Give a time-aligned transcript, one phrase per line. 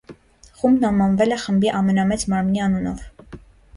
[0.61, 3.05] Խումբն անվանվել է խմբի ամենամեծ մարմնի անունով։